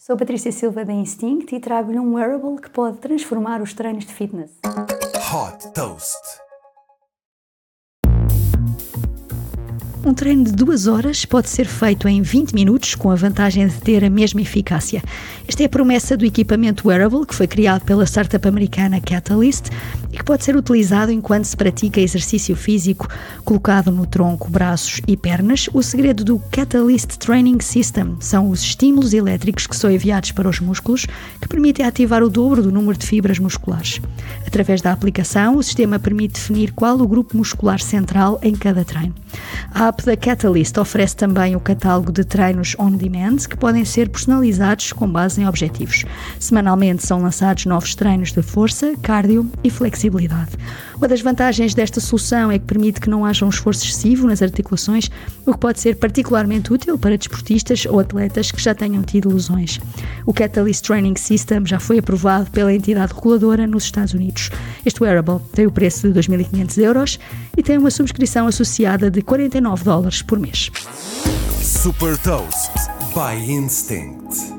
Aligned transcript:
Sou 0.00 0.16
Patrícia 0.16 0.52
Silva 0.52 0.84
da 0.84 0.92
Instinct 0.92 1.52
e 1.52 1.58
trago-lhe 1.58 1.98
um 1.98 2.14
wearable 2.14 2.60
que 2.62 2.70
pode 2.70 2.98
transformar 2.98 3.60
os 3.60 3.74
treinos 3.74 4.06
de 4.06 4.14
fitness. 4.14 4.52
Hot 5.34 5.72
Toast. 5.74 6.47
Um 10.08 10.14
treino 10.14 10.42
de 10.42 10.52
duas 10.52 10.86
horas 10.86 11.26
pode 11.26 11.50
ser 11.50 11.66
feito 11.66 12.08
em 12.08 12.22
20 12.22 12.54
minutos, 12.54 12.94
com 12.94 13.10
a 13.10 13.14
vantagem 13.14 13.68
de 13.68 13.74
ter 13.74 14.02
a 14.02 14.08
mesma 14.08 14.40
eficácia. 14.40 15.02
Esta 15.46 15.64
é 15.64 15.66
a 15.66 15.68
promessa 15.68 16.16
do 16.16 16.24
equipamento 16.24 16.88
wearable 16.88 17.26
que 17.26 17.34
foi 17.34 17.46
criado 17.46 17.84
pela 17.84 18.06
startup 18.06 18.48
americana 18.48 19.02
Catalyst 19.02 19.66
e 20.10 20.16
que 20.16 20.24
pode 20.24 20.44
ser 20.44 20.56
utilizado 20.56 21.12
enquanto 21.12 21.44
se 21.44 21.54
pratica 21.54 22.00
exercício 22.00 22.56
físico 22.56 23.06
colocado 23.44 23.92
no 23.92 24.06
tronco, 24.06 24.50
braços 24.50 25.02
e 25.06 25.14
pernas. 25.14 25.68
O 25.74 25.82
segredo 25.82 26.24
do 26.24 26.38
Catalyst 26.50 27.18
Training 27.18 27.60
System 27.60 28.16
são 28.18 28.48
os 28.48 28.62
estímulos 28.62 29.12
elétricos 29.12 29.66
que 29.66 29.76
são 29.76 29.90
enviados 29.90 30.32
para 30.32 30.48
os 30.48 30.58
músculos, 30.58 31.04
que 31.38 31.48
permitem 31.48 31.84
ativar 31.84 32.22
o 32.22 32.30
dobro 32.30 32.62
do 32.62 32.72
número 32.72 32.96
de 32.96 33.06
fibras 33.06 33.38
musculares. 33.38 34.00
Através 34.46 34.80
da 34.80 34.90
aplicação, 34.90 35.58
o 35.58 35.62
sistema 35.62 35.98
permite 35.98 36.40
definir 36.40 36.72
qual 36.72 36.98
o 36.98 37.06
grupo 37.06 37.36
muscular 37.36 37.78
central 37.78 38.40
em 38.42 38.54
cada 38.54 38.86
treino. 38.86 39.14
A 39.72 39.88
app 39.88 40.04
da 40.04 40.16
Catalyst 40.16 40.76
oferece 40.78 41.16
também 41.16 41.54
o 41.54 41.60
catálogo 41.60 42.10
de 42.10 42.24
treinos 42.24 42.74
on 42.78 42.90
demand 42.90 43.36
que 43.48 43.56
podem 43.56 43.84
ser 43.84 44.08
personalizados 44.08 44.92
com 44.92 45.08
base 45.08 45.40
em 45.40 45.46
objetivos. 45.46 46.04
Semanalmente 46.40 47.06
são 47.06 47.22
lançados 47.22 47.66
novos 47.66 47.94
treinos 47.94 48.32
de 48.32 48.42
força, 48.42 48.94
cardio 49.02 49.48
e 49.62 49.70
flexibilidade. 49.70 50.52
Uma 50.96 51.06
das 51.06 51.20
vantagens 51.20 51.74
desta 51.74 52.00
solução 52.00 52.50
é 52.50 52.58
que 52.58 52.64
permite 52.64 53.00
que 53.00 53.08
não 53.08 53.24
haja 53.24 53.46
um 53.46 53.50
esforço 53.50 53.84
excessivo 53.84 54.26
nas 54.26 54.42
articulações, 54.42 55.08
o 55.46 55.52
que 55.52 55.58
pode 55.58 55.78
ser 55.78 55.94
particularmente 55.94 56.72
útil 56.72 56.98
para 56.98 57.16
desportistas 57.16 57.86
ou 57.86 58.00
atletas 58.00 58.50
que 58.50 58.60
já 58.60 58.74
tenham 58.74 59.02
tido 59.04 59.32
lesões. 59.32 59.78
O 60.26 60.32
Catalyst 60.32 60.84
Training 60.84 61.14
System 61.14 61.64
já 61.64 61.78
foi 61.78 61.98
aprovado 61.98 62.50
pela 62.50 62.74
entidade 62.74 63.14
reguladora 63.14 63.64
nos 63.64 63.84
Estados 63.84 64.12
Unidos. 64.12 64.50
Este 64.84 65.00
wearable 65.00 65.38
tem 65.52 65.66
o 65.66 65.70
preço 65.70 66.10
de 66.10 66.18
2.500 66.18 66.78
euros 66.82 67.18
e 67.56 67.62
tem 67.62 67.78
uma 67.78 67.90
subscrição 67.92 68.48
associada 68.48 69.08
de 69.08 69.22
49 69.28 69.84
dólares 69.84 70.22
por 70.22 70.40
mês. 70.40 70.70
Super 71.62 72.16
Toast 72.16 72.72
by 73.14 73.36
Instinct. 73.38 74.57